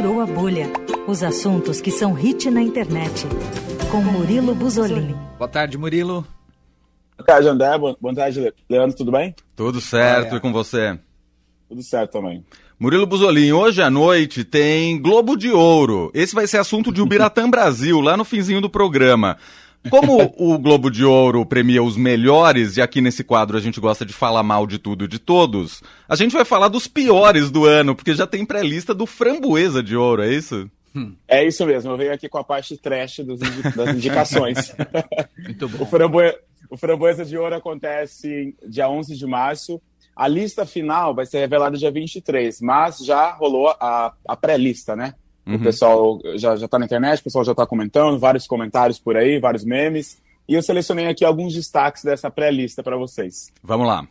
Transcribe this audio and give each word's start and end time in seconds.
Estourou 0.00 0.22
a 0.22 0.26
Bolha. 0.26 0.66
Os 1.06 1.22
assuntos 1.22 1.78
que 1.78 1.90
são 1.90 2.14
hit 2.14 2.50
na 2.50 2.62
internet. 2.62 3.26
Com 3.90 4.00
Murilo 4.00 4.54
Buzolin. 4.54 5.14
Boa 5.36 5.46
tarde, 5.46 5.76
Murilo. 5.76 6.26
Boa 7.18 7.26
tarde, 7.26 7.48
André. 7.48 7.76
Boa 7.76 8.14
tarde, 8.14 8.50
Leandro. 8.66 8.96
Tudo 8.96 9.12
bem? 9.12 9.34
Tudo 9.54 9.78
certo. 9.78 10.32
É. 10.32 10.36
E 10.38 10.40
com 10.40 10.54
você? 10.54 10.98
Tudo 11.68 11.82
certo 11.82 12.12
também. 12.12 12.42
Murilo 12.78 13.06
Buzolin, 13.06 13.52
hoje 13.52 13.82
à 13.82 13.90
noite 13.90 14.42
tem 14.42 14.98
Globo 14.98 15.36
de 15.36 15.50
Ouro. 15.50 16.10
Esse 16.14 16.34
vai 16.34 16.46
ser 16.46 16.56
assunto 16.56 16.90
de 16.90 17.02
Ubiratã 17.02 17.44
Brasil, 17.50 18.00
lá 18.00 18.16
no 18.16 18.24
finzinho 18.24 18.62
do 18.62 18.70
programa. 18.70 19.36
Como 19.88 20.34
o 20.36 20.58
Globo 20.58 20.90
de 20.90 21.04
Ouro 21.04 21.46
premia 21.46 21.82
os 21.82 21.96
melhores, 21.96 22.76
e 22.76 22.82
aqui 22.82 23.00
nesse 23.00 23.24
quadro 23.24 23.56
a 23.56 23.60
gente 23.60 23.80
gosta 23.80 24.04
de 24.04 24.12
falar 24.12 24.42
mal 24.42 24.66
de 24.66 24.78
tudo 24.78 25.04
e 25.04 25.08
de 25.08 25.18
todos, 25.18 25.82
a 26.08 26.14
gente 26.14 26.32
vai 26.32 26.44
falar 26.44 26.68
dos 26.68 26.86
piores 26.86 27.50
do 27.50 27.64
ano, 27.64 27.96
porque 27.96 28.14
já 28.14 28.26
tem 28.26 28.44
pré-lista 28.44 28.94
do 28.94 29.06
Framboesa 29.06 29.82
de 29.82 29.96
Ouro, 29.96 30.22
é 30.22 30.32
isso? 30.32 30.70
É 31.26 31.46
isso 31.46 31.64
mesmo, 31.64 31.92
eu 31.92 31.96
venho 31.96 32.12
aqui 32.12 32.28
com 32.28 32.38
a 32.38 32.44
parte 32.44 32.76
trash 32.76 33.20
dos 33.20 33.40
indi 33.40 33.62
das 33.74 33.94
indicações. 33.96 34.74
Muito 35.38 35.68
bom. 35.68 35.84
o, 35.84 35.86
Framboesa, 35.86 36.38
o 36.68 36.76
Framboesa 36.76 37.24
de 37.24 37.38
Ouro 37.38 37.54
acontece 37.54 38.54
dia 38.68 38.88
11 38.88 39.16
de 39.16 39.26
março. 39.26 39.80
A 40.14 40.28
lista 40.28 40.66
final 40.66 41.14
vai 41.14 41.24
ser 41.24 41.38
revelada 41.38 41.78
dia 41.78 41.90
23, 41.90 42.60
mas 42.60 42.98
já 42.98 43.32
rolou 43.32 43.68
a, 43.68 44.12
a 44.28 44.36
pré-lista, 44.36 44.94
né? 44.94 45.14
O 45.46 45.58
pessoal 45.58 46.20
já, 46.36 46.54
já 46.56 46.68
tá 46.68 46.78
na 46.78 46.84
internet, 46.84 47.20
o 47.20 47.24
pessoal 47.24 47.44
já 47.44 47.54
tá 47.54 47.66
comentando, 47.66 48.18
vários 48.18 48.46
comentários 48.46 48.98
por 48.98 49.16
aí, 49.16 49.38
vários 49.40 49.64
memes. 49.64 50.20
E 50.48 50.54
eu 50.54 50.62
selecionei 50.62 51.06
aqui 51.06 51.24
alguns 51.24 51.54
destaques 51.54 52.02
dessa 52.04 52.30
pré-lista 52.30 52.82
para 52.82 52.96
vocês. 52.96 53.52
Vamos 53.62 53.86
lá. 53.86 54.06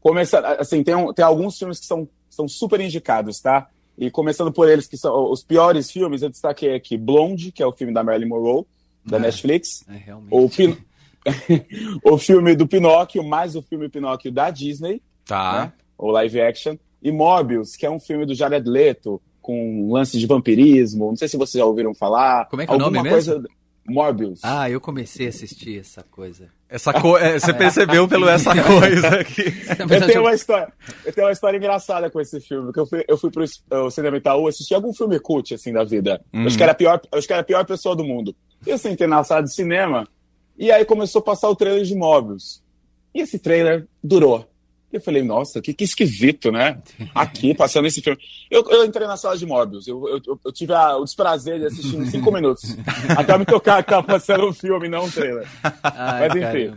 Começa, 0.00 0.38
assim, 0.60 0.82
tem, 0.84 0.94
um, 0.94 1.12
tem 1.12 1.24
alguns 1.24 1.58
filmes 1.58 1.80
que 1.80 1.86
são, 1.86 2.08
são 2.30 2.46
super 2.46 2.80
indicados, 2.80 3.40
tá? 3.40 3.68
E 3.96 4.10
começando 4.10 4.52
por 4.52 4.68
eles, 4.68 4.86
que 4.86 4.96
são 4.96 5.30
os 5.32 5.42
piores 5.42 5.90
filmes, 5.90 6.22
eu 6.22 6.28
destaquei 6.30 6.74
aqui 6.74 6.96
Blonde, 6.96 7.50
que 7.50 7.62
é 7.62 7.66
o 7.66 7.72
filme 7.72 7.92
da 7.92 8.04
Marilyn 8.04 8.28
Monroe, 8.28 8.64
da 9.04 9.16
É. 9.16 9.20
Netflix. 9.20 9.84
É, 9.88 9.96
realmente. 9.96 10.28
O, 10.30 10.48
Pin... 10.48 10.76
o 12.04 12.16
filme 12.18 12.54
do 12.54 12.66
Pinóquio, 12.66 13.24
mais 13.24 13.56
o 13.56 13.62
filme 13.62 13.88
Pinóquio 13.88 14.30
da 14.30 14.50
Disney, 14.50 15.02
Tá. 15.24 15.64
né? 15.64 15.72
o 15.96 16.10
live 16.12 16.40
action. 16.40 16.76
E 17.02 17.10
Morbius, 17.10 17.74
que 17.76 17.84
é 17.86 17.90
um 17.90 17.98
filme 18.00 18.24
do 18.26 18.34
Jared 18.34 18.68
Leto, 18.68 19.20
com 19.48 19.86
um 19.86 19.90
lance 19.90 20.18
de 20.18 20.26
vampirismo. 20.26 21.06
Não 21.06 21.16
sei 21.16 21.26
se 21.26 21.38
vocês 21.38 21.58
já 21.58 21.64
ouviram 21.64 21.94
falar. 21.94 22.44
Como 22.50 22.60
é 22.60 22.66
que 22.66 22.72
é 22.72 22.76
o 22.76 22.78
nome 22.78 23.08
coisa... 23.08 23.42
Morbius. 23.88 24.40
Ah, 24.42 24.68
eu 24.68 24.78
comecei 24.78 25.24
a 25.24 25.28
assistir 25.30 25.80
essa 25.80 26.02
coisa. 26.02 26.50
Essa 26.68 26.92
co... 26.92 27.16
é, 27.16 27.38
você 27.40 27.54
percebeu 27.56 28.06
pelo 28.06 28.28
essa 28.28 28.50
coisa 28.62 29.20
aqui. 29.20 29.44
Eu 29.78 29.88
tenho, 29.88 30.10
eu- 30.10 30.20
uma 30.24 30.34
história, 30.34 30.70
eu 31.06 31.10
tenho 31.14 31.26
uma 31.26 31.32
história 31.32 31.56
engraçada 31.56 32.10
com 32.10 32.20
esse 32.20 32.38
filme, 32.38 32.66
porque 32.66 32.80
eu 32.80 32.86
fui, 32.86 33.04
eu 33.08 33.16
fui 33.16 33.30
pro 33.30 33.44
uh, 33.44 33.90
cinema 33.90 34.18
Itaú 34.18 34.46
assistir 34.46 34.74
algum 34.74 34.92
filme 34.92 35.18
cult, 35.18 35.54
assim, 35.54 35.72
da 35.72 35.84
vida. 35.84 36.22
Eu 36.30 36.42
acho 36.42 36.58
que 36.58 36.62
era 36.62 36.72
a 36.72 36.74
pior, 36.74 37.00
eu 37.10 37.18
acho 37.18 37.26
que 37.26 37.32
era 37.32 37.40
a 37.40 37.46
pior 37.46 37.64
pessoa 37.64 37.96
do 37.96 38.04
mundo. 38.04 38.36
E 38.66 38.68
eu 38.68 38.76
sentei 38.76 39.06
na 39.06 39.24
sala 39.24 39.42
de 39.42 39.54
cinema, 39.54 40.06
e 40.58 40.70
aí 40.70 40.84
começou 40.84 41.20
a 41.20 41.24
passar 41.24 41.48
o 41.48 41.56
trailer 41.56 41.84
de 41.84 41.94
Mobius. 41.94 42.62
E 43.14 43.22
esse 43.22 43.38
trailer 43.38 43.88
durou. 44.04 44.46
E 44.92 44.96
eu 44.96 45.00
falei, 45.02 45.22
nossa, 45.22 45.60
que, 45.60 45.74
que 45.74 45.84
esquisito, 45.84 46.50
né? 46.50 46.80
Aqui, 47.14 47.52
passando 47.56 47.86
esse 47.86 48.00
filme. 48.00 48.18
Eu, 48.50 48.64
eu 48.70 48.84
entrei 48.86 49.06
na 49.06 49.16
sala 49.18 49.36
de 49.36 49.44
Mobius, 49.44 49.86
eu, 49.86 50.08
eu, 50.08 50.38
eu- 50.44 50.52
tive 50.52 50.72
a- 50.72 50.96
o 50.96 51.04
desprazer 51.04 51.58
de 51.58 51.66
assistir 51.66 51.96
em 51.96 52.06
cinco 52.06 52.32
minutos. 52.32 52.74
Até 53.16 53.36
me 53.36 53.44
tocar 53.44 53.82
que 53.82 53.90
tava 53.90 54.06
passando 54.06 54.48
o 54.48 54.52
filme, 54.54 54.88
não 54.88 55.04
o 55.04 55.10
trailer. 55.10 55.46
Ai, 55.82 56.28
Mas 56.28 56.30
enfim. 56.36 56.40
caramba. 56.40 56.76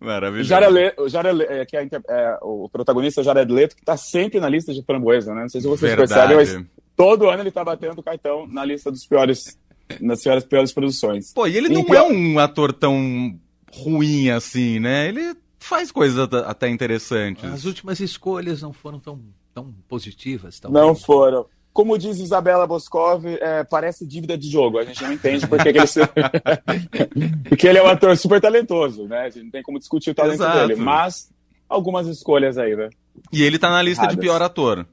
Maravilhoso. 0.00 0.48
Jared 0.48 0.72
Leto, 0.72 1.08
Jared 1.08 1.36
Le- 1.38 1.44
é, 1.46 1.66
que 1.66 1.76
é, 1.76 1.88
é, 2.08 2.38
o 2.42 2.68
protagonista 2.68 3.20
é 3.20 3.24
Jared 3.24 3.50
Leto, 3.52 3.74
que 3.74 3.82
tá 3.84 3.96
sempre 3.96 4.38
na 4.38 4.48
lista 4.48 4.72
de 4.72 4.82
framboesa, 4.84 5.34
né? 5.34 5.42
Não 5.42 5.48
sei 5.48 5.60
se 5.60 5.66
vocês 5.66 5.92
Verdade. 5.92 6.34
percebem, 6.36 6.62
mas 6.62 6.84
todo 6.94 7.28
ano 7.28 7.42
ele 7.42 7.50
tá 7.50 7.64
batendo 7.64 7.98
o 7.98 8.02
cartão 8.02 8.46
na 8.46 8.64
lista 8.64 8.92
dos 8.92 9.04
piores, 9.06 9.58
nas 10.00 10.22
piores, 10.22 10.44
piores 10.44 10.72
produções. 10.72 11.32
Pô, 11.32 11.46
e 11.48 11.56
ele 11.56 11.68
não 11.68 11.80
Então- 11.80 11.96
é 11.96 12.02
um 12.02 12.38
ator 12.38 12.72
tão 12.72 13.34
ruim 13.72 14.30
assim, 14.30 14.78
né? 14.78 15.08
Ele 15.08 15.34
faz 15.68 15.92
coisas 15.92 16.18
at- 16.18 16.34
até 16.46 16.68
interessantes. 16.68 17.44
As 17.44 17.64
últimas 17.64 18.00
escolhas 18.00 18.62
não 18.62 18.72
foram 18.72 18.98
tão, 18.98 19.20
tão 19.54 19.74
positivas. 19.88 20.58
Tão 20.58 20.70
Não 20.70 20.94
foram. 20.94 21.46
Como 21.72 21.96
diz 21.96 22.18
Isabela 22.18 22.66
Boscov, 22.66 23.24
é, 23.26 23.62
parece 23.62 24.04
dívida 24.06 24.36
de 24.36 24.50
jogo. 24.50 24.78
A 24.78 24.84
gente 24.84 25.02
não 25.02 25.12
entende 25.12 25.46
porque 25.46 25.70
que 25.72 25.78
ele 25.78 25.86
se... 25.86 26.00
porque 27.48 27.68
ele 27.68 27.78
é 27.78 27.82
um 27.82 27.86
ator 27.86 28.16
super 28.16 28.40
talentoso, 28.40 29.06
né? 29.06 29.20
A 29.26 29.30
gente 29.30 29.44
não 29.44 29.50
tem 29.50 29.62
como 29.62 29.78
discutir 29.78 30.10
o 30.10 30.14
talento 30.14 30.42
Exato. 30.42 30.58
dele. 30.68 30.76
Mas 30.80 31.30
algumas 31.68 32.06
escolhas 32.08 32.58
aí, 32.58 32.74
né? 32.74 32.88
E 33.32 33.42
ele 33.44 33.58
tá 33.58 33.70
na 33.70 33.82
lista 33.82 34.02
de 34.02 34.14
Erradas. 34.14 34.24
pior 34.24 34.42
ator. 34.42 34.86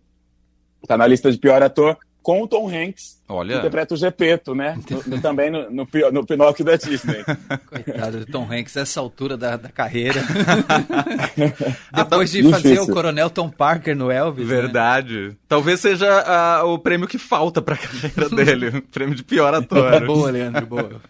Tá 0.88 0.98
na 0.98 1.08
lista 1.08 1.32
de 1.32 1.38
pior 1.40 1.64
ator 1.64 1.98
com 2.26 2.42
o 2.42 2.48
Tom 2.48 2.68
Hanks, 2.68 3.22
que 3.28 3.32
Olha. 3.32 3.58
interpreta 3.58 3.94
o 3.94 3.98
Gepeto, 3.98 4.56
né? 4.56 4.80
No- 4.90 5.04
no- 5.06 5.22
também 5.22 5.52
no, 5.52 5.70
no, 5.70 5.88
no 6.12 6.26
Pinóquio 6.26 6.66
da 6.66 6.76
Disney. 6.76 7.24
Coitado 7.70 8.22
do 8.22 8.26
Tom 8.26 8.48
Hanks, 8.52 8.76
essa 8.78 9.00
altura 9.00 9.38
da, 9.38 9.56
da 9.58 9.70
carreira. 9.70 10.20
Depois 11.94 12.32
de 12.32 12.42
Difícil. 12.42 12.62
fazer 12.62 12.80
o 12.80 12.92
Coronel 12.94 13.30
Tom 13.30 13.48
Parker 13.50 13.96
no 13.96 14.10
Elvis. 14.10 14.48
né? 14.48 14.56
Verdade. 14.56 15.38
Talvez 15.48 15.80
seja 15.80 16.08
ah, 16.26 16.64
o 16.66 16.80
prêmio 16.80 17.08
que 17.08 17.20
falta 17.20 17.62
pra 17.62 17.78
carreira 17.78 18.28
dele. 18.30 18.78
o 18.80 18.82
prêmio 18.92 19.14
de 19.16 19.24
pior 19.24 19.54
ator. 19.54 20.04
Boa, 20.06 20.32
Leandro, 20.32 20.66
boa. 20.66 21.02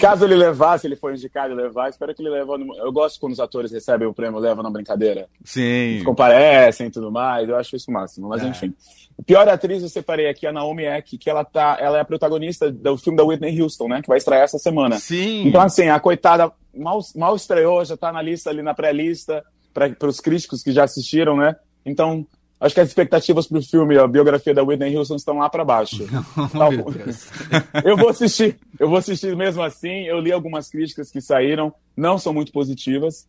Caso 0.00 0.24
ele 0.24 0.36
levar, 0.36 0.78
se 0.78 0.86
ele 0.86 0.96
for 0.96 1.12
indicado 1.12 1.52
e 1.52 1.56
levar, 1.56 1.90
espero 1.90 2.14
que 2.14 2.22
ele 2.22 2.30
leve. 2.30 2.46
no- 2.46 2.78
Eu 2.78 2.90
gosto 2.92 3.20
quando 3.20 3.34
os 3.34 3.40
atores 3.40 3.70
recebem 3.72 4.08
o 4.08 4.14
prêmio, 4.14 4.38
levam 4.38 4.62
na 4.62 4.70
brincadeira. 4.70 5.26
Sim. 5.44 6.00
Comparecem 6.02 6.86
e 6.86 6.90
tudo 6.90 7.12
mais, 7.12 7.46
eu 7.46 7.56
acho 7.56 7.76
isso 7.76 7.90
o 7.90 7.94
máximo. 7.94 8.28
Mas 8.28 8.42
É. 8.42 8.46
enfim. 8.46 8.72
A 9.16 9.22
pior 9.22 9.48
atriz 9.48 9.80
eu 9.80 9.88
separei 10.14 10.28
aqui, 10.28 10.46
a 10.46 10.52
Naomi 10.52 10.84
Eck, 10.84 11.18
que 11.18 11.28
ela, 11.28 11.44
tá, 11.44 11.76
ela 11.80 11.98
é 11.98 12.00
a 12.00 12.04
protagonista 12.04 12.70
do 12.70 12.96
filme 12.96 13.16
da 13.16 13.24
Whitney 13.24 13.60
Houston, 13.60 13.88
né? 13.88 14.02
Que 14.02 14.08
vai 14.08 14.18
estrear 14.18 14.42
essa 14.42 14.58
semana. 14.58 14.98
Sim. 14.98 15.48
Então, 15.48 15.60
assim, 15.60 15.88
a 15.88 15.98
coitada 15.98 16.50
mal, 16.74 17.00
mal 17.14 17.36
estreou, 17.36 17.84
já 17.84 17.96
tá 17.96 18.12
na 18.12 18.22
lista 18.22 18.50
ali 18.50 18.62
na 18.62 18.74
pré-lista, 18.74 19.44
para 19.72 20.08
os 20.08 20.20
críticos 20.20 20.62
que 20.62 20.72
já 20.72 20.84
assistiram, 20.84 21.36
né? 21.36 21.56
Então, 21.84 22.26
acho 22.60 22.74
que 22.74 22.80
as 22.80 22.88
expectativas 22.88 23.46
pro 23.46 23.60
filme, 23.60 23.98
a 23.98 24.06
biografia 24.06 24.54
da 24.54 24.62
Whitney 24.62 24.96
Houston, 24.96 25.16
estão 25.16 25.38
lá 25.38 25.50
para 25.50 25.64
baixo. 25.64 26.04
Oh, 26.54 26.90
Deus. 26.90 27.28
eu 27.84 27.96
vou 27.96 28.08
assistir, 28.08 28.56
eu 28.78 28.88
vou 28.88 28.98
assistir 28.98 29.34
mesmo 29.36 29.62
assim. 29.62 30.04
Eu 30.04 30.20
li 30.20 30.32
algumas 30.32 30.70
críticas 30.70 31.10
que 31.10 31.20
saíram, 31.20 31.74
não 31.96 32.18
são 32.18 32.32
muito 32.32 32.52
positivas, 32.52 33.26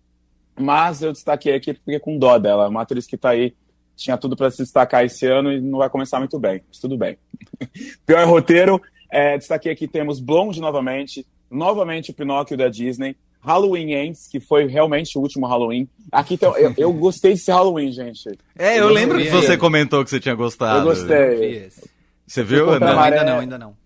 mas 0.57 1.01
eu 1.01 1.11
destaquei 1.11 1.55
aqui 1.55 1.73
porque 1.73 1.99
com 1.99 2.17
dó 2.17 2.37
dela, 2.37 2.69
uma 2.69 2.83
atriz 2.83 3.07
que 3.07 3.17
tá 3.17 3.29
aí, 3.29 3.53
tinha 3.95 4.17
tudo 4.17 4.35
para 4.35 4.51
se 4.51 4.63
destacar 4.63 5.05
esse 5.05 5.25
ano 5.25 5.51
e 5.51 5.61
não 5.61 5.79
vai 5.79 5.89
começar 5.89 6.19
muito 6.19 6.39
bem, 6.39 6.61
mas 6.67 6.79
tudo 6.79 6.97
bem. 6.97 7.17
Pior 8.05 8.27
roteiro, 8.27 8.81
é, 9.11 9.37
destaquei 9.37 9.71
aqui 9.71 9.87
temos 9.87 10.19
Blonde 10.19 10.59
novamente, 10.59 11.25
novamente 11.49 12.11
o 12.11 12.13
Pinóquio 12.13 12.57
da 12.57 12.67
Disney, 12.67 13.15
Halloween 13.39 13.93
Ends, 13.93 14.27
que 14.27 14.39
foi 14.39 14.65
realmente 14.65 15.17
o 15.17 15.21
último 15.21 15.45
Halloween. 15.45 15.87
Aqui 16.11 16.37
tem, 16.37 16.49
eu, 16.49 16.73
eu 16.77 16.93
gostei 16.93 17.33
desse 17.33 17.51
Halloween, 17.51 17.91
gente. 17.91 18.37
É, 18.57 18.79
eu 18.79 18.85
Eu 18.85 18.89
lembro 18.89 19.17
que 19.19 19.29
você 19.29 19.55
comentou 19.55 20.03
que 20.03 20.09
você 20.09 20.19
tinha 20.19 20.33
gostado. 20.33 20.79
Eu 20.79 20.95
gostei. 20.95 21.69
Você 22.25 22.43
viu? 22.43 22.65
Não, 22.65 22.71
a 22.71 22.73
ainda 22.75 22.95
maré. 22.95 23.23
não, 23.23 23.39
ainda 23.39 23.57
não. 23.57 23.77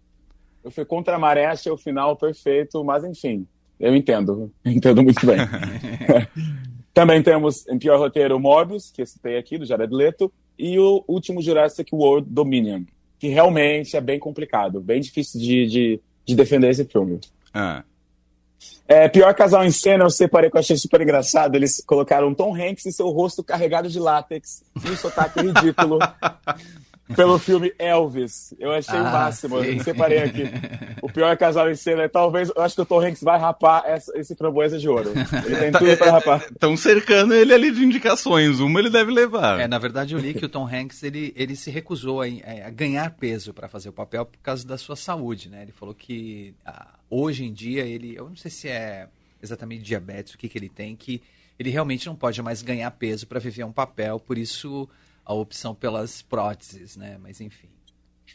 Eu 0.64 0.72
fui 0.72 0.86
contra 0.86 1.16
a 1.16 1.20
maré, 1.20 1.46
achei 1.46 1.72
o 1.72 1.78
final 1.78 2.16
perfeito, 2.16 2.84
mas 2.84 3.04
enfim, 3.04 3.46
eu 3.80 3.96
entendo. 3.96 4.52
Entendo 4.66 5.04
muito 5.04 5.26
bem. 5.26 5.38
Também 7.00 7.24
temos 7.24 7.66
em 7.70 7.80
pior 7.80 7.98
roteiro 7.98 8.38
Morbius, 8.38 8.92
que 8.92 9.02
eu 9.02 9.06
citei 9.06 9.38
aqui, 9.38 9.58
do 9.58 9.66
Jared 9.66 9.96
Leto, 9.96 10.30
e 10.58 10.78
o 10.78 11.02
último 11.08 11.42
Jurassic 11.42 11.96
World 11.96 12.28
Dominion, 12.30 12.84
que 13.18 13.30
realmente 13.30 13.96
é 13.96 14.02
bem 14.02 14.20
complicado, 14.20 14.82
bem 14.82 15.00
difícil 15.00 15.40
de, 15.40 15.66
de, 15.66 16.02
de 16.26 16.36
defender 16.36 16.70
esse 16.70 16.84
filme. 16.84 17.22
Ah. 17.54 17.86
É, 18.86 19.08
pior 19.08 19.34
casal 19.34 19.64
em 19.64 19.72
cena, 19.72 20.04
eu 20.04 20.10
separei 20.10 20.50
que 20.50 20.58
eu 20.58 20.60
achei 20.60 20.76
super 20.76 21.00
engraçado. 21.00 21.56
Eles 21.56 21.82
colocaram 21.88 22.36
Tom 22.36 22.54
Hanks 22.54 22.86
e 22.86 22.92
seu 22.92 23.08
rosto 23.12 23.42
carregado 23.42 23.88
de 23.88 23.98
látex 23.98 24.62
e 24.86 24.90
um 24.90 24.98
sotaque 24.98 25.40
ridículo 25.48 26.00
pelo 27.16 27.38
filme 27.40 27.74
Elvis. 27.80 28.54
Eu 28.60 28.72
achei 28.72 28.96
o 29.00 29.06
Ah, 29.06 29.12
máximo. 29.12 29.62
sim. 29.64 29.78
Eu 29.78 29.84
separei 29.84 30.20
aqui. 30.20 30.44
O 31.02 31.12
pior 31.12 31.36
casal 31.38 31.70
em 31.70 31.76
cena 31.76 32.04
é 32.04 32.08
talvez. 32.08 32.52
Eu 32.56 32.62
acho 32.62 32.76
que 32.76 32.82
o 32.82 32.86
Tom 32.86 33.02
Hanks 33.02 33.22
vai 33.24 33.40
rapar 33.40 33.84
essa, 33.86 34.18
esse 34.18 34.36
framboesa 34.36 34.78
de 34.78 34.88
ouro. 34.88 35.12
Ele 35.46 35.56
tem 35.58 35.72
tudo 35.72 35.98
pra 35.98 36.12
rapar. 36.12 36.44
Estão 36.52 36.76
cercando 36.78 37.34
ele 37.34 37.54
ali 37.54 37.72
de 37.72 37.84
indicações. 37.84 38.60
Uma 38.60 38.80
ele 38.80 38.90
deve 38.90 39.12
levar. 39.12 39.60
É, 39.60 39.68
na 39.68 39.78
verdade, 39.78 40.14
eu 40.14 40.20
li 40.20 40.34
que 40.34 40.46
o 40.46 40.50
Tom 40.50 40.68
Hanks 40.68 41.04
ele, 41.04 41.34
ele 41.36 41.56
se 41.56 41.70
recusou 41.72 42.22
a, 42.22 42.26
a 42.26 42.70
ganhar 42.70 43.10
peso 43.12 43.54
para 43.54 43.68
fazer 43.68 43.90
o 43.90 43.94
papel 43.94 44.26
por 44.26 44.38
causa 44.40 44.68
da 44.68 44.78
sua 44.78 44.96
saúde, 44.96 45.50
né? 45.50 45.64
Ele 45.64 45.72
falou 45.72 45.96
que 45.96 46.54
ah, 46.66 46.88
hoje 47.10 47.44
em 47.46 47.54
dia 47.54 47.84
ele, 47.84 48.16
eu 48.16 48.30
não 48.30 48.36
sei 48.36 48.52
se 48.52 48.68
é 48.68 49.08
exatamente 49.42 49.84
diabetes, 49.84 50.34
o 50.34 50.38
que, 50.38 50.50
que 50.50 50.58
ele 50.58 50.70
tem, 50.70 50.96
que 50.96 51.22
ele 51.58 51.70
realmente 51.70 52.08
não 52.08 52.16
pode 52.16 52.42
mais 52.42 52.62
ganhar 52.62 52.90
peso 52.92 53.26
para 53.26 53.40
viver 53.40 53.64
um 53.64 53.72
papel, 53.72 54.20
por 54.20 54.38
isso 54.38 54.88
a 55.30 55.34
opção 55.36 55.76
pelas 55.76 56.24
próteses, 56.24 56.98
né? 56.98 57.20
Mas 57.22 57.40
enfim. 57.40 57.70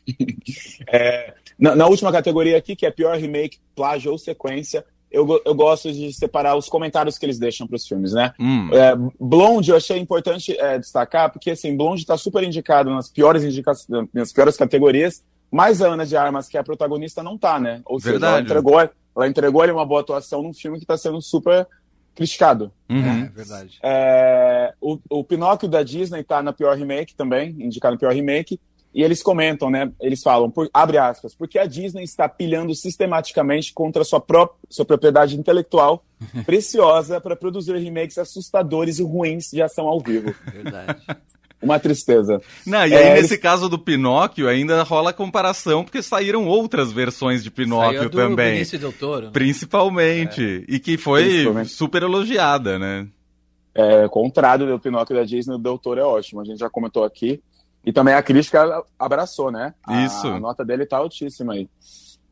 Na, 1.58 1.74
na 1.74 1.86
última 1.86 2.12
categoria 2.12 2.56
aqui, 2.56 2.74
que 2.74 2.86
é 2.86 2.90
pior 2.90 3.16
remake, 3.16 3.58
plágio 3.76 4.12
ou 4.12 4.18
sequência, 4.18 4.84
eu, 5.10 5.40
eu 5.44 5.54
gosto 5.54 5.92
de 5.92 6.12
separar 6.12 6.56
os 6.56 6.68
comentários 6.68 7.16
que 7.16 7.26
eles 7.26 7.38
deixam 7.38 7.66
para 7.66 7.76
os 7.76 7.86
filmes, 7.86 8.12
né? 8.12 8.32
Hum. 8.38 8.68
É, 8.72 8.94
Blonde 9.20 9.70
eu 9.70 9.76
achei 9.76 9.98
importante 9.98 10.56
é, 10.58 10.78
destacar, 10.78 11.32
porque 11.32 11.50
assim, 11.50 11.76
Blonde 11.76 12.02
está 12.02 12.16
super 12.16 12.42
indicado 12.42 12.90
nas 12.90 13.08
piores, 13.08 13.44
indica 13.44 13.72
nas 14.12 14.32
piores 14.32 14.56
categorias, 14.56 15.24
Mas 15.50 15.80
a 15.80 15.88
Ana 15.88 16.04
de 16.04 16.16
Armas, 16.16 16.48
que 16.48 16.56
é 16.56 16.60
a 16.60 16.64
protagonista, 16.64 17.22
não 17.22 17.38
tá, 17.38 17.58
né? 17.58 17.80
Ou 17.86 17.98
seja, 17.98 18.16
ela 18.16 18.36
Verdade. 18.36 18.46
entregou, 18.46 18.80
ela 18.80 19.28
entregou 19.28 19.62
ali 19.62 19.72
uma 19.72 19.86
boa 19.86 20.00
atuação 20.00 20.42
num 20.42 20.52
filme 20.52 20.80
que 20.80 20.86
tá 20.86 20.96
sendo 20.96 21.20
super 21.22 21.66
criticado. 22.14 22.72
Uhum. 22.88 23.24
É, 23.24 23.28
verdade. 23.28 23.78
É, 23.82 24.74
o, 24.80 24.98
o 25.10 25.24
Pinóquio 25.24 25.68
da 25.68 25.82
Disney 25.82 26.22
tá 26.22 26.42
na 26.42 26.52
pior 26.52 26.76
remake 26.76 27.14
também, 27.14 27.50
indicado 27.58 27.94
no 27.94 27.98
pior 27.98 28.12
remake, 28.12 28.58
e 28.94 29.02
eles 29.02 29.22
comentam, 29.22 29.68
né? 29.68 29.90
Eles 30.00 30.22
falam, 30.22 30.48
por, 30.48 30.70
abre 30.72 30.98
aspas, 30.98 31.34
porque 31.34 31.58
a 31.58 31.66
Disney 31.66 32.04
está 32.04 32.28
pilhando 32.28 32.72
sistematicamente 32.74 33.72
contra 33.72 34.04
sua, 34.04 34.20
pró 34.20 34.54
sua 34.70 34.84
propriedade 34.84 35.36
intelectual 35.36 36.04
preciosa 36.46 37.20
para 37.20 37.34
produzir 37.34 37.76
remakes 37.76 38.18
assustadores 38.18 39.00
e 39.00 39.02
ruins 39.02 39.50
de 39.50 39.60
ação 39.60 39.88
ao 39.88 39.98
vivo. 40.00 40.32
Verdade. 40.46 41.04
Uma 41.64 41.78
tristeza. 41.80 42.40
Não, 42.66 42.86
e 42.86 42.92
É, 42.92 42.96
aí, 42.98 43.06
eles- 43.12 43.22
nesse 43.22 43.38
caso 43.38 43.68
do 43.68 43.78
Pinóquio, 43.78 44.48
ainda 44.48 44.82
rola 44.82 45.12
comparação, 45.12 45.82
porque 45.82 46.02
saíram 46.02 46.46
outras 46.46 46.92
versões 46.92 47.42
de 47.42 47.50
Pinóquio 47.50 47.98
Saiu 47.98 48.10
do 48.10 48.16
também. 48.16 48.52
Benício 48.52 48.78
Del 48.78 48.92
Toro, 48.92 49.26
né? 49.26 49.30
Principalmente. 49.32 50.64
E 50.68 50.78
que 50.78 50.96
foi 50.96 51.64
super 51.66 52.02
elogiada, 52.02 52.78
né? 52.78 53.06
É, 53.74 54.06
contrário 54.08 54.66
do 54.66 54.78
Pinóquio 54.78 55.16
da 55.16 55.24
Disney, 55.24 55.54
o 55.54 55.58
Doutor 55.58 55.98
é 55.98 56.02
ótimo. 56.04 56.40
A 56.40 56.44
gente 56.44 56.58
já 56.58 56.70
comentou 56.70 57.02
aqui. 57.04 57.42
E 57.84 57.92
também 57.92 58.14
a 58.14 58.22
crítica 58.22 58.82
abraçou, 58.98 59.50
né? 59.50 59.74
A, 59.84 60.04
Isso. 60.06 60.26
A 60.28 60.40
nota 60.40 60.64
dele 60.64 60.86
tá 60.86 60.96
altíssima 60.98 61.52
aí. 61.54 61.68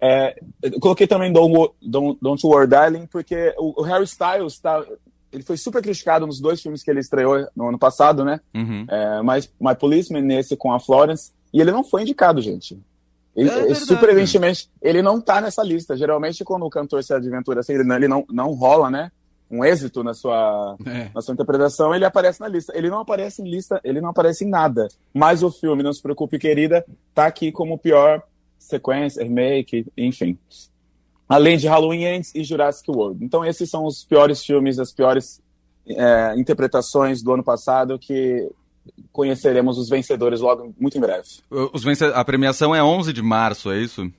É, 0.01 0.35
eu 0.63 0.81
coloquei 0.81 1.07
também 1.07 1.33
Don't, 1.33 1.73
Don't, 1.81 2.19
Don't 2.21 2.47
Worry 2.47 2.67
Darling, 2.67 3.07
porque 3.07 3.55
o, 3.59 3.81
o 3.81 3.85
Harry 3.85 4.05
Styles 4.05 4.59
tá, 4.59 4.83
ele 5.33 5.43
foi 5.43 5.57
super 5.57 5.83
criticado 5.83 6.27
nos 6.27 6.41
dois 6.41 6.61
filmes 6.61 6.83
que 6.83 6.91
ele 6.91 7.01
estreou 7.01 7.47
no 7.57 7.69
ano 7.69 7.79
passado, 7.79 8.25
né? 8.25 8.41
Uhum. 8.55 8.85
É, 8.89 9.23
My, 9.23 9.49
My 9.61 9.75
Policeman 9.75 10.23
nesse 10.23 10.57
com 10.57 10.73
a 10.73 10.79
Florence. 10.81 11.33
E 11.53 11.61
ele 11.61 11.71
não 11.71 11.83
foi 11.85 12.03
indicado, 12.03 12.41
gente. 12.43 12.79
Ele, 13.35 13.49
É 13.49 13.55
verdade. 13.55 13.87
surpreendentemente, 13.87 14.71
ele 14.81 15.01
não 15.03 15.21
tá 15.21 15.41
nessa 15.41 15.63
lista. 15.63 15.97
Geralmente, 15.97 16.45
quando 16.45 16.65
o 16.67 16.71
cantor 16.71 17.03
se 17.03 17.15
aventura 17.15 17.61
assim, 17.61 17.73
ele, 17.75 17.85
não- 17.85 17.97
ele 17.97 18.09
não, 18.09 18.25
não 18.31 18.53
rola, 18.53 18.91
né? 18.91 19.11
Um 19.51 19.65
êxito 19.65 20.03
na 20.03 20.15
sua, 20.15 20.77
É. 20.87 21.11
na 21.15 21.21
sua 21.21 21.35
interpretação, 21.35 21.95
ele 21.95 22.05
aparece 22.05 22.41
na 22.41 22.49
lista. 22.49 22.73
Ele 22.77 22.89
não 22.91 23.01
aparece 23.01 23.43
em 23.43 23.51
lista, 23.51 23.81
ele 23.85 24.01
não 24.01 24.09
aparece 24.11 24.45
em 24.45 24.49
nada. 24.49 24.89
Mas 25.15 25.43
o 25.43 25.51
filme, 25.51 25.83
Não 25.83 25.93
Se 25.93 26.01
Preocupe, 26.03 26.39
Querida, 26.39 26.85
tá 27.15 27.27
aqui 27.27 27.53
como 27.53 27.77
pior 27.79 28.23
sequência, 28.59 29.23
remake, 29.23 29.87
enfim. 29.97 30.39
Além 31.33 31.57
de 31.57 31.67
Halloween 31.67 32.05
Ends 32.05 32.35
e 32.35 32.45
Jurassic 32.45 32.91
World. 32.91 33.25
Então, 33.25 33.45
esses 33.45 33.69
são 33.71 33.85
os 33.87 34.05
piores 34.05 34.45
filmes, 34.45 34.79
as 34.79 34.93
piores 34.93 35.41
é, 35.87 36.35
interpretações 36.37 37.23
do 37.23 37.33
ano 37.33 37.43
passado 37.43 37.99
que 37.99 38.49
conheceremos 39.13 39.79
os 39.79 39.89
vencedores 39.89 40.41
logo, 40.41 40.75
muito 40.79 40.97
em 40.99 41.01
breve. 41.01 41.27
Os 41.73 41.85
vence- 41.85 42.05
A 42.15 42.25
premiação 42.25 42.75
é 42.75 42.83
11 42.83 43.13
de 43.13 43.23
março, 43.23 43.71
é 43.71 43.79
isso? 43.79 44.11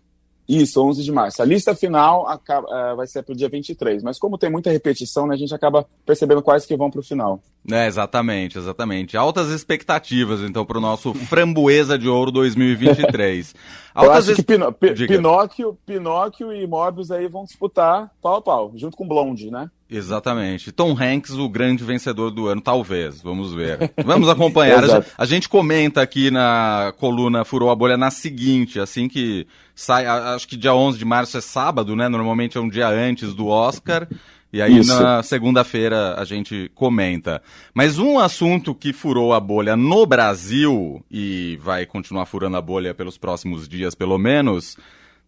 Isso, 0.48 0.84
11 0.84 1.04
de 1.04 1.12
março. 1.12 1.42
A 1.42 1.46
lista 1.46 1.74
final 1.74 2.28
acaba- 2.28 2.68
eh, 2.70 2.96
vai 2.96 3.08
ser 3.08 3.24
para 3.24 3.32
o 3.34 3.36
dia 3.36 3.48
23, 3.48 4.04
mas 4.04 4.20
como 4.20 4.38
tem 4.38 4.50
muita 4.52 4.70
repetição, 4.72 5.26
né, 5.26 5.36
a 5.36 5.38
gente 5.38 5.56
acaba 5.56 5.86
percebendo 6.06 6.42
quais 6.42 6.66
que 6.66 6.76
vão 6.76 6.92
para 6.92 7.00
o 7.00 7.04
final. 7.04 7.42
É, 7.72 7.88
exatamente, 7.88 8.58
exatamente. 8.58 9.16
Altas 9.16 9.50
expectativas, 9.50 10.42
então, 10.42 10.66
para 10.66 10.78
o 10.78 10.82
nosso 10.82 11.14
Framboesa 11.32 11.98
de 11.98 12.10
Ouro 12.10 12.30
2023. 12.32 13.56
Eu 13.96 14.02
Altas 14.02 14.30
acho 14.30 14.36
que 14.38 14.44
Pino- 14.44 14.76
Diga. 14.96 15.16
Pinóquio, 15.16 15.78
Pinóquio 15.86 16.52
e 16.52 16.66
Morbius 16.68 17.12
aí 17.12 17.28
vão 17.28 17.46
disputar 17.46 18.12
pau 18.22 18.36
a 18.36 18.42
pau, 18.42 18.72
junto 18.76 18.98
com 18.98 19.08
Blonde, 19.08 19.50
né? 19.52 19.70
Exatamente. 19.94 20.72
Tom 20.72 20.98
Hanks, 21.00 21.32
o 21.32 21.48
grande 21.48 21.84
vencedor 21.84 22.32
do 22.32 22.48
ano, 22.48 22.60
talvez. 22.60 23.22
Vamos 23.22 23.54
ver. 23.54 23.94
Vamos 24.04 24.28
acompanhar. 24.28 24.84
a, 25.16 25.26
gente, 25.26 25.48
comenta 25.48 26.02
aqui 26.02 26.32
na 26.32 26.94
coluna 26.98 27.46
Furou 27.46 27.70
a 27.70 27.76
Bolha 27.76 27.96
na 27.96 28.10
seguinte, 28.10 28.80
assim 28.80 29.08
que 29.08 29.46
sai, 29.76 30.08
acho 30.08 30.48
que 30.48 30.58
dia 30.58 30.74
11 30.74 30.98
de 30.98 31.06
março 31.06 31.38
é 31.38 31.42
sábado, 31.42 31.96
né? 31.96 32.10
Normalmente 32.10 32.58
é 32.58 32.62
um 32.62 32.68
dia 32.68 32.88
antes 32.88 33.36
do 33.36 33.48
Oscar. 33.48 34.08
E 34.52 34.62
aí 34.62 34.80
Isso. 34.80 35.02
na 35.02 35.24
segunda-feira 35.24 36.16
a 36.16 36.26
gente 36.26 36.72
comenta. 36.76 37.42
Mas 37.74 37.98
um 37.98 38.20
assunto 38.20 38.76
que 38.76 38.94
furou 38.94 39.34
a 39.34 39.40
bolha 39.40 39.76
no 39.76 40.06
Brasil 40.06 41.04
e 41.10 41.58
vai 41.62 41.88
continuar 41.88 42.28
furando 42.28 42.58
a 42.58 42.62
bolha 42.62 42.94
pelos 42.94 43.18
próximos 43.18 43.68
dias, 43.68 43.96
pelo 43.96 44.18
menos, 44.18 44.78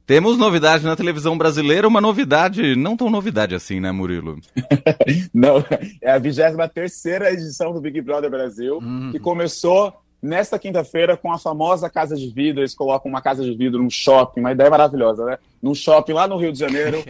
temos 0.06 0.38
novidade 0.38 0.86
na 0.86 0.96
televisão 0.96 1.38
brasileira, 1.38 1.88
uma 1.88 2.00
novidade, 2.00 2.76
não 2.76 2.96
tão 2.96 3.10
novidade 3.10 3.56
assim, 3.56 3.80
né, 3.80 3.92
Murilo? 3.92 4.40
Não, 5.34 5.64
é 6.02 6.12
a 6.12 6.20
23 6.20 7.06
edição 7.34 7.74
do 7.74 7.82
Big 7.82 8.00
Brother 8.02 8.30
Brasil, 8.30 8.80
Hum. 8.82 9.10
que 9.12 9.20
começou 9.20 9.94
nesta 10.22 10.58
quinta-feira 10.58 11.16
com 11.16 11.32
a 11.32 11.38
famosa 11.38 11.90
Casa 11.90 12.16
de 12.16 12.28
Vidro. 12.30 12.62
Eles 12.62 12.74
colocam 12.74 13.10
uma 13.10 13.22
casa 13.22 13.44
de 13.44 13.56
vidro 13.56 13.82
num 13.82 13.90
shopping, 13.90 14.40
uma 14.40 14.52
ideia 14.52 14.70
maravilhosa, 14.70 15.24
né? 15.26 15.38
Num 15.62 15.76
shopping 15.76 16.14
lá 16.14 16.28
no 16.28 16.38
Rio 16.38 16.52
de 16.52 16.60
Janeiro. 16.60 17.04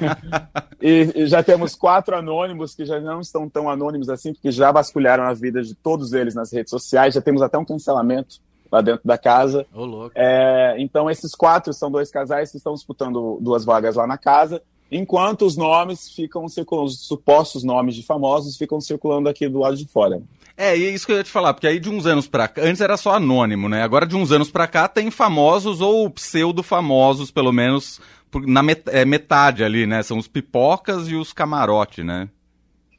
e, 0.80 1.12
e 1.14 1.26
já 1.26 1.42
temos 1.42 1.74
quatro 1.74 2.16
anônimos 2.16 2.74
que 2.74 2.84
já 2.84 2.98
não 3.00 3.20
estão 3.20 3.48
tão 3.48 3.68
anônimos 3.68 4.08
assim, 4.08 4.32
porque 4.32 4.50
já 4.50 4.72
vasculharam 4.72 5.24
a 5.24 5.34
vida 5.34 5.62
de 5.62 5.74
todos 5.74 6.12
eles 6.12 6.34
nas 6.34 6.52
redes 6.52 6.70
sociais. 6.70 7.14
Já 7.14 7.20
temos 7.20 7.42
até 7.42 7.58
um 7.58 7.64
cancelamento 7.64 8.36
lá 8.70 8.80
dentro 8.80 9.02
da 9.04 9.16
casa. 9.18 9.66
Ô, 9.74 9.84
louco. 9.84 10.12
É, 10.14 10.76
então, 10.78 11.10
esses 11.10 11.34
quatro 11.34 11.72
são 11.72 11.90
dois 11.90 12.10
casais 12.10 12.50
que 12.50 12.56
estão 12.56 12.74
disputando 12.74 13.38
duas 13.40 13.64
vagas 13.64 13.96
lá 13.96 14.06
na 14.06 14.18
casa, 14.18 14.62
enquanto 14.90 15.44
os 15.44 15.56
nomes 15.56 16.10
ficam 16.10 16.48
circulando, 16.48 16.86
os 16.88 17.06
supostos 17.06 17.62
nomes 17.64 17.94
de 17.94 18.02
famosos 18.02 18.56
ficam 18.56 18.80
circulando 18.80 19.28
aqui 19.28 19.48
do 19.48 19.58
lado 19.58 19.76
de 19.76 19.86
fora. 19.86 20.20
É, 20.56 20.76
e 20.76 20.86
é 20.86 20.90
isso 20.90 21.06
que 21.06 21.12
eu 21.12 21.16
ia 21.18 21.22
te 21.24 21.30
falar, 21.30 21.54
porque 21.54 21.66
aí 21.68 21.78
de 21.78 21.88
uns 21.88 22.04
anos 22.04 22.26
pra 22.26 22.48
cá, 22.48 22.62
antes 22.62 22.80
era 22.80 22.96
só 22.96 23.14
anônimo, 23.14 23.68
né? 23.68 23.82
Agora 23.82 24.04
de 24.06 24.16
uns 24.16 24.32
anos 24.32 24.50
pra 24.50 24.66
cá 24.66 24.88
tem 24.88 25.08
famosos 25.10 25.80
ou 25.80 26.10
pseudo-famosos, 26.10 27.30
pelo 27.30 27.52
menos 27.52 28.00
por- 28.30 28.44
na 28.46 28.62
met 28.62 28.82
é, 28.86 29.04
metade 29.04 29.62
ali, 29.62 29.86
né? 29.86 30.02
São 30.02 30.18
os 30.18 30.26
pipocas 30.26 31.06
e 31.08 31.14
os 31.14 31.32
camarote, 31.32 32.02
né? 32.02 32.28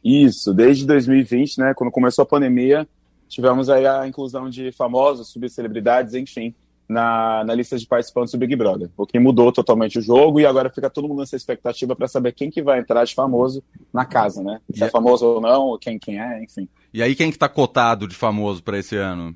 Isso, 0.03 0.53
desde 0.53 0.85
2020, 0.85 1.57
né, 1.59 1.73
quando 1.75 1.91
começou 1.91 2.23
a 2.23 2.25
pandemia, 2.25 2.87
tivemos 3.29 3.69
aí 3.69 3.85
a 3.85 4.05
inclusão 4.07 4.49
de 4.49 4.71
famosos, 4.71 5.29
subcelebridades, 5.29 6.13
enfim, 6.15 6.53
na, 6.89 7.43
na 7.43 7.53
lista 7.53 7.77
de 7.77 7.85
participantes 7.85 8.33
do 8.33 8.39
Big 8.39 8.55
Brother, 8.55 8.89
o 8.97 9.05
que 9.05 9.19
mudou 9.19 9.51
totalmente 9.51 9.99
o 9.99 10.01
jogo 10.01 10.39
e 10.39 10.45
agora 10.45 10.71
fica 10.71 10.89
todo 10.89 11.07
mundo 11.07 11.19
nessa 11.19 11.35
expectativa 11.35 11.95
para 11.95 12.07
saber 12.07 12.33
quem 12.33 12.49
que 12.49 12.63
vai 12.63 12.79
entrar 12.79 13.05
de 13.05 13.13
famoso 13.13 13.63
na 13.93 14.03
casa, 14.03 14.41
né? 14.41 14.59
Se 14.73 14.83
é 14.83 14.89
famoso 14.89 15.23
ou 15.23 15.39
não, 15.39 15.77
quem 15.79 15.99
quem 15.99 16.19
é, 16.19 16.43
enfim. 16.43 16.67
E 16.91 17.03
aí 17.03 17.15
quem 17.15 17.31
que 17.31 17.37
tá 17.37 17.47
cotado 17.47 18.07
de 18.07 18.15
famoso 18.15 18.63
pra 18.63 18.79
esse 18.79 18.97
ano? 18.97 19.35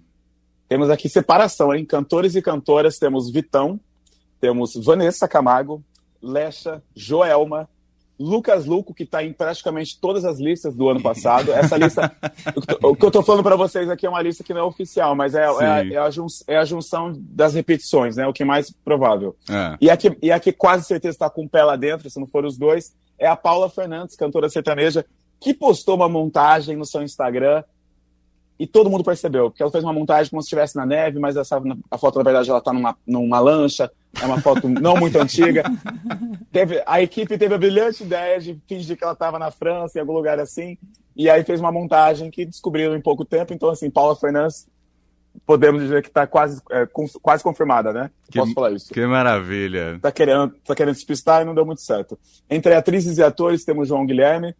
Temos 0.67 0.89
aqui 0.89 1.07
separação, 1.07 1.73
hein? 1.75 1.85
Cantores 1.85 2.33
e 2.35 2.41
cantoras, 2.41 2.97
temos 2.97 3.29
Vitão, 3.29 3.79
temos 4.41 4.73
Vanessa 4.75 5.27
Camargo, 5.27 5.83
Lecha, 6.19 6.81
Joelma, 6.95 7.69
Lucas 8.19 8.65
Luco, 8.65 8.93
que 8.93 9.03
está 9.03 9.23
em 9.23 9.33
praticamente 9.33 9.99
todas 9.99 10.23
as 10.23 10.39
listas 10.39 10.75
do 10.75 10.87
ano 10.87 11.01
passado. 11.01 11.51
Essa 11.51 11.77
lista, 11.77 12.15
o 12.83 12.95
que 12.95 13.03
eu 13.05 13.07
estou 13.09 13.23
falando 13.23 13.43
para 13.43 13.55
vocês 13.55 13.89
aqui 13.89 14.05
é 14.05 14.09
uma 14.09 14.21
lista 14.21 14.43
que 14.43 14.53
não 14.53 14.61
é 14.61 14.63
oficial, 14.63 15.15
mas 15.15 15.33
é, 15.35 15.43
é, 15.43 15.65
a, 15.65 15.85
é, 15.85 15.97
a 15.97 16.09
jun- 16.09 16.27
é 16.47 16.57
a 16.57 16.65
junção 16.65 17.13
das 17.17 17.53
repetições, 17.53 18.15
né? 18.15 18.27
O 18.27 18.33
que 18.33 18.43
é 18.43 18.45
mais 18.45 18.71
provável. 18.71 19.35
É. 19.49 19.77
E 19.81 19.89
a 19.89 19.97
que, 19.97 20.15
e 20.21 20.31
a 20.31 20.39
que 20.39 20.51
quase 20.53 20.85
certeza 20.85 21.15
está 21.15 21.29
com 21.29 21.45
o 21.45 21.49
pé 21.49 21.63
lá 21.63 21.75
dentro, 21.75 22.09
se 22.09 22.19
não 22.19 22.27
for 22.27 22.45
os 22.45 22.57
dois, 22.57 22.93
é 23.17 23.27
a 23.27 23.35
Paula 23.35 23.69
Fernandes, 23.69 24.15
cantora 24.15 24.49
sertaneja, 24.49 25.05
que 25.39 25.53
postou 25.53 25.95
uma 25.95 26.07
montagem 26.07 26.77
no 26.77 26.85
seu 26.85 27.01
Instagram 27.03 27.63
e 28.59 28.67
todo 28.67 28.89
mundo 28.89 29.03
percebeu, 29.03 29.49
porque 29.49 29.61
ela 29.63 29.71
fez 29.71 29.83
uma 29.83 29.91
montagem 29.93 30.29
como 30.29 30.41
se 30.41 30.45
estivesse 30.45 30.75
na 30.75 30.85
neve, 30.85 31.19
mas 31.19 31.35
essa, 31.35 31.61
a 31.89 31.97
foto, 31.97 32.17
na 32.19 32.23
verdade, 32.23 32.49
ela 32.49 32.59
está 32.59 32.71
numa, 32.71 32.95
numa 33.05 33.39
lancha, 33.39 33.91
é 34.21 34.25
uma 34.25 34.39
foto 34.39 34.69
não 34.69 34.95
muito 34.95 35.17
antiga. 35.19 35.63
Teve, 36.51 36.81
a 36.85 37.01
equipe 37.01 37.37
teve 37.37 37.53
a 37.53 37.57
brilhante 37.57 38.03
ideia 38.03 38.39
de 38.39 38.59
fingir 38.67 38.95
que 38.97 39.03
ela 39.03 39.13
estava 39.13 39.39
na 39.39 39.49
França, 39.51 39.97
em 39.97 40.01
algum 40.01 40.13
lugar 40.13 40.39
assim, 40.39 40.77
e 41.15 41.29
aí 41.29 41.43
fez 41.43 41.59
uma 41.59 41.71
montagem 41.71 42.29
que 42.31 42.45
descobriram 42.45 42.95
em 42.95 43.01
pouco 43.01 43.25
tempo. 43.25 43.53
Então, 43.53 43.69
assim, 43.69 43.89
Paula 43.89 44.15
Fernandes, 44.15 44.67
podemos 45.45 45.81
dizer 45.81 46.01
que 46.03 46.07
está 46.09 46.25
quase, 46.27 46.61
é, 46.71 46.85
com- 46.85 47.07
quase 47.21 47.43
confirmada, 47.43 47.91
né? 47.91 48.11
Que- 48.31 48.39
Posso 48.39 48.53
falar 48.53 48.71
isso? 48.71 48.93
Que 48.93 49.05
maravilha. 49.05 49.97
tá 50.01 50.11
querendo, 50.11 50.53
tá 50.65 50.75
querendo 50.75 50.93
despistar 50.95 51.41
e 51.41 51.45
não 51.45 51.55
deu 51.55 51.65
muito 51.65 51.81
certo. 51.81 52.17
Entre 52.49 52.73
atrizes 52.73 53.17
e 53.17 53.23
atores 53.23 53.65
temos 53.65 53.87
João 53.87 54.05
Guilherme, 54.05 54.55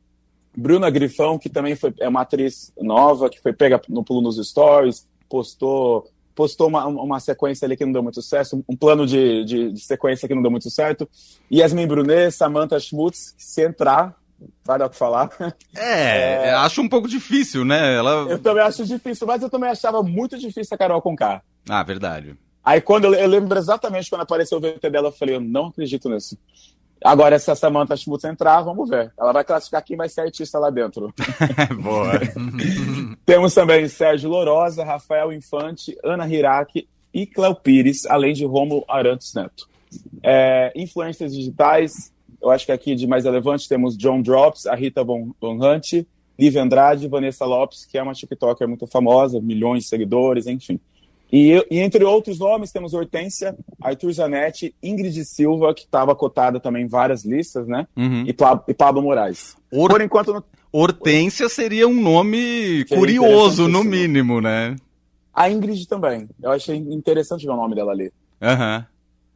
Bruna 0.56 0.90
Grifão, 0.90 1.40
que 1.40 1.50
também 1.50 1.76
foi, 1.76 1.94
é 2.00 2.08
uma 2.08 2.22
atriz 2.22 2.72
nova, 2.80 3.30
que 3.30 3.42
foi 3.42 3.54
pega 3.54 3.82
no 3.90 4.04
pulo 4.04 4.22
nos 4.22 4.38
stories, 4.48 5.08
postou 5.30 6.08
postou 6.36 6.68
uma, 6.68 6.86
uma 6.88 7.20
sequência 7.20 7.66
ali 7.66 7.78
que 7.78 7.86
não 7.86 7.92
deu 7.92 8.04
muito 8.04 8.22
certo, 8.22 8.64
um 8.68 8.76
plano 8.76 9.06
de, 9.06 9.46
de, 9.46 9.72
de 9.72 9.80
sequência 9.80 10.28
que 10.28 10.34
não 10.34 10.42
deu 10.42 10.52
muito 10.52 10.70
certo. 10.70 11.08
Yasmin 11.52 11.88
Brunet, 11.88 12.32
Samantha 12.32 12.80
Schmutz, 12.80 13.36
se 13.38 13.64
entrar, 13.64 14.16
vai 14.66 14.80
dar 14.80 14.88
o 14.88 14.90
que 14.90 14.96
falar. 14.96 15.30
É, 15.76 16.52
acho 16.56 16.82
um 16.82 16.90
pouco 16.90 17.08
difícil, 17.08 17.64
né? 17.64 17.96
Ela... 17.96 18.26
Eu 18.30 18.40
também 18.40 18.64
acho 18.64 18.86
difícil, 18.86 19.28
mas 19.28 19.42
eu 19.42 19.50
também 19.50 19.70
achava 19.70 20.02
muito 20.02 20.38
difícil 20.38 20.74
a 20.74 20.78
Carol 20.78 21.02
Conká. 21.02 21.42
Ah, 21.70 21.84
verdade. 21.84 22.36
Aí 22.64 22.80
quando 22.80 23.06
eu, 23.06 23.14
eu 23.14 23.28
lembro 23.28 23.58
exatamente 23.58 24.10
quando 24.10 24.22
apareceu 24.22 24.58
o 24.58 24.62
VT 24.62 24.90
dela, 24.90 25.10
eu 25.10 25.12
falei, 25.12 25.36
eu 25.36 25.42
não 25.42 25.68
acredito 25.68 26.10
nisso. 26.10 26.38
Agora, 27.04 27.38
se 27.38 27.52
a 27.52 27.56
Samantha 27.56 27.98
Schmutz 27.98 28.24
entrar, 28.24 28.62
vamos 28.62 28.90
ver. 28.90 29.12
Ela 29.20 29.34
vai 29.34 29.44
classificar 29.44 29.84
quem 29.84 29.98
vai 29.98 30.08
ser 30.08 30.22
artista 30.22 30.58
lá 30.58 30.70
dentro. 30.70 31.14
Boa. 31.82 32.14
Temos 33.26 33.54
também 33.54 33.88
Sérgio 33.88 34.30
Lorosa, 34.30 34.84
Rafael 34.84 35.34
Infante, 35.34 35.98
Ana 36.04 36.28
Hiraki, 36.28 36.88
e 37.14 37.26
Cléo 37.26 37.54
Pires, 37.54 38.06
além 38.08 38.34
de 38.34 38.44
Romo 38.44 38.84
Arantes 38.88 39.34
Neto. 39.34 39.70
É, 40.24 40.74
influências 40.76 41.34
digitais, 41.34 42.12
eu 42.42 42.50
acho 42.50 42.66
que 42.66 42.72
aqui 42.72 42.96
de 42.96 43.06
mais 43.06 43.26
relevante 43.26 43.70
temos 43.70 43.96
John 43.96 44.22
Drops, 44.22 44.66
a 44.66 44.74
Rita 44.74 45.04
Von, 45.04 45.32
Von 45.40 45.64
Hunt, 45.64 46.06
Liv 46.40 46.58
Andrade, 46.58 47.08
Vanessa 47.08 47.46
Lopes, 47.46 47.86
que 47.86 47.98
é 47.98 48.02
uma 48.02 48.14
TikToker 48.14 48.68
muito 48.68 48.88
famosa, 48.88 49.40
milhões 49.40 49.84
de 49.84 49.90
seguidores, 49.90 50.48
enfim. 50.48 50.80
E, 51.34 51.66
e, 51.72 51.80
entre 51.80 52.04
outros 52.04 52.38
nomes, 52.38 52.72
temos 52.72 52.94
Hortência, 52.94 53.58
Arthur 53.82 54.14
Zanetti, 54.14 54.76
Ingrid 54.84 55.26
Silva, 55.26 55.74
que 55.74 55.82
estava 55.82 56.16
cotada 56.16 56.60
também 56.60 56.84
em 56.84 56.88
várias 56.88 57.26
listas, 57.26 57.68
né? 57.68 57.88
Uhum. 57.98 58.24
E, 58.28 58.36
e, 58.68 58.74
Pablo 58.76 59.02
Moraes. 59.02 59.58
Or... 59.72 59.90
Por 59.90 60.02
enquanto. 60.02 60.32
No... 60.32 60.44
Hortência 60.72 61.50
seria 61.50 61.88
um 61.88 62.00
nome 62.00 62.86
seria 62.88 62.98
curioso, 63.00 63.68
no 63.68 63.84
mínimo, 63.84 64.42
né? 64.42 64.76
A 65.34 65.50
Ingrid 65.50 65.88
também. 65.88 66.30
Eu 66.40 66.52
achei 66.52 66.76
interessante 66.76 67.48
ver 67.48 67.52
o 67.52 67.58
nome 67.58 67.74
dela 67.74 67.92
ali. 67.92 68.12
Aham. 68.40 68.78
Uhum. 68.78 68.86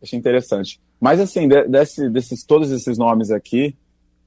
Achei 0.04 0.20
interessante. 0.20 0.80
Mas, 1.02 1.20
assim, 1.20 1.48
desse, 1.48 2.08
desses, 2.12 2.44
todos 2.44 2.70
esses 2.72 2.96
nomes 3.00 3.32
aqui, 3.32 3.76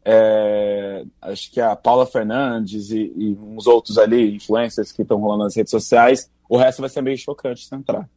é, 0.04 1.04
acho 1.22 1.52
que 1.52 1.60
a 1.60 1.76
Paula 1.76 2.04
Fernandes 2.04 2.90
e, 2.90 3.12
e, 3.16 3.38
uns 3.40 3.68
outros 3.68 3.96
ali, 3.96 4.34
influencers 4.34 4.90
que 4.90 5.02
estão 5.02 5.18
rolando 5.18 5.44
nas 5.44 5.54
redes 5.54 5.70
sociais, 5.70 6.28
o 6.50 6.56
resto 6.56 6.80
vai 6.80 6.90
ser 6.90 7.00
meio 7.00 7.16
chocante 7.16 7.64
se 7.64 7.72
entrar. 7.72 8.10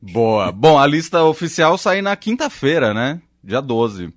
Boa. 0.00 0.52
Bom, 0.52 0.78
a 0.78 0.86
lista 0.86 1.24
oficial 1.24 1.78
sai 1.78 2.02
na 2.02 2.14
quinta-feira, 2.14 2.92
né? 2.92 3.22
Dia 3.42 3.62
12. 3.62 4.12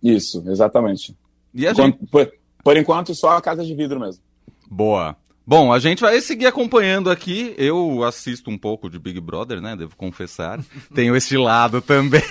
Isso, 0.00 0.44
exatamente. 0.46 1.16
E 1.52 1.66
a 1.66 1.74
gente... 1.74 1.98
por, 2.06 2.32
por 2.62 2.76
enquanto, 2.76 3.12
só 3.12 3.36
a 3.36 3.42
Casa 3.42 3.64
de 3.64 3.74
Vidro 3.74 3.98
mesmo. 3.98 4.22
Boa. 4.70 5.16
Bom, 5.46 5.72
a 5.72 5.78
gente 5.78 6.00
vai 6.00 6.20
seguir 6.20 6.46
acompanhando 6.46 7.10
aqui. 7.10 7.54
Eu 7.58 8.04
assisto 8.04 8.50
um 8.50 8.58
pouco 8.58 8.88
de 8.88 8.98
Big 8.98 9.20
Brother, 9.20 9.60
né? 9.60 9.74
Devo 9.74 9.96
confessar. 9.96 10.60
Tenho 10.94 11.16
esse 11.16 11.36
lado 11.36 11.80
também. 11.80 12.22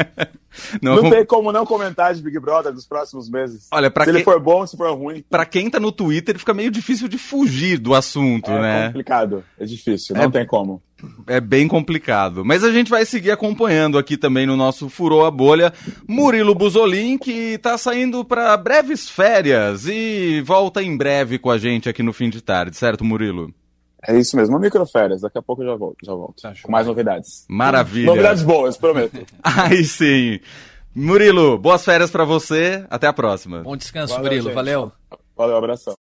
não, 0.80 1.02
não 1.02 1.10
tem 1.10 1.26
como 1.26 1.52
não 1.52 1.66
comentar 1.66 2.14
de 2.14 2.22
Big 2.22 2.38
Brother 2.38 2.72
nos 2.72 2.86
próximos 2.86 3.28
meses. 3.28 3.68
Olha, 3.70 3.92
se 3.92 4.10
ele 4.10 4.24
for 4.24 4.40
bom, 4.40 4.66
se 4.66 4.76
for 4.76 4.90
ruim. 4.96 5.24
Para 5.28 5.44
quem 5.44 5.68
tá 5.68 5.78
no 5.78 5.92
Twitter, 5.92 6.38
fica 6.38 6.54
meio 6.54 6.70
difícil 6.70 7.08
de 7.08 7.18
fugir 7.18 7.78
do 7.78 7.94
assunto, 7.94 8.50
é 8.50 8.60
né? 8.60 8.84
É 8.84 8.86
complicado, 8.86 9.44
é 9.58 9.64
difícil, 9.64 10.16
não 10.16 10.24
é... 10.24 10.30
tem 10.30 10.46
como 10.46 10.82
é 11.26 11.40
bem 11.40 11.66
complicado. 11.68 12.44
Mas 12.44 12.64
a 12.64 12.72
gente 12.72 12.90
vai 12.90 13.04
seguir 13.04 13.30
acompanhando 13.30 13.98
aqui 13.98 14.16
também 14.16 14.46
no 14.46 14.56
nosso 14.56 14.88
Furou 14.88 15.24
a 15.24 15.30
Bolha 15.30 15.72
Murilo 16.08 16.54
Buzolin, 16.54 17.18
que 17.18 17.54
está 17.54 17.76
saindo 17.78 18.24
para 18.24 18.56
breves 18.56 19.08
férias 19.08 19.86
e 19.86 20.42
volta 20.42 20.82
em 20.82 20.96
breve 20.96 21.38
com 21.38 21.50
a 21.50 21.58
gente 21.58 21.88
aqui 21.88 22.02
no 22.02 22.12
fim 22.12 22.28
de 22.28 22.40
tarde, 22.40 22.76
certo, 22.76 23.04
Murilo? 23.04 23.52
É 24.06 24.18
isso 24.18 24.36
mesmo, 24.36 24.54
uma 24.54 24.60
microférias. 24.60 25.22
Daqui 25.22 25.38
a 25.38 25.42
pouco 25.42 25.62
eu 25.62 25.66
já 25.68 25.76
volto, 25.76 25.96
já 26.04 26.12
volto. 26.12 26.42
Tá 26.42 26.52
com 26.62 26.70
mais 26.70 26.86
novidades. 26.86 27.46
Maravilha. 27.48 28.06
Novidades 28.06 28.42
boas, 28.42 28.76
prometo. 28.76 29.24
Aí 29.42 29.84
sim. 29.84 30.40
Murilo, 30.94 31.58
boas 31.58 31.84
férias 31.84 32.10
para 32.10 32.24
você. 32.24 32.84
Até 32.90 33.06
a 33.06 33.12
próxima. 33.12 33.62
Bom 33.62 33.76
descanso, 33.76 34.12
valeu, 34.12 34.24
Murilo. 34.24 34.44
Gente. 34.44 34.54
Valeu. 34.54 34.92
Valeu, 35.36 35.56
abração. 35.56 35.92